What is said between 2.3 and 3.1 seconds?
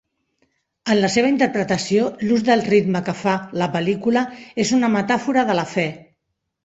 del ritme